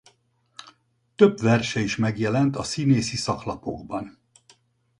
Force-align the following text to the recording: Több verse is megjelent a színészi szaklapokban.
Több 1.15 1.39
verse 1.39 1.79
is 1.79 1.95
megjelent 1.95 2.55
a 2.55 2.63
színészi 2.63 3.17
szaklapokban. 3.17 4.17